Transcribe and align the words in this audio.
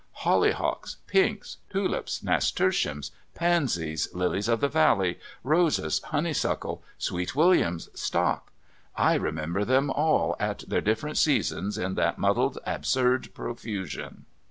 Hollyhocks, 0.21 0.97
pinks, 1.05 1.57
tulips, 1.69 2.23
nasturtiums, 2.23 3.11
pansies, 3.35 4.07
lilies 4.15 4.47
of 4.47 4.59
the 4.59 4.67
valley, 4.67 5.19
roses, 5.43 5.99
honeysuckle, 6.05 6.81
sweet 6.97 7.35
williams, 7.35 7.87
stocks 7.93 8.51
I 8.95 9.13
remember 9.13 9.63
them 9.63 9.91
all 9.91 10.35
at 10.39 10.63
their 10.67 10.81
different 10.81 11.19
seasons 11.19 11.77
in 11.77 11.93
that 11.93 12.17
muddled, 12.17 12.57
absurd 12.65 13.31
profusion. 13.35 14.25